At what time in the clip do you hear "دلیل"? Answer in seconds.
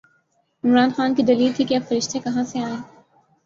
1.23-1.51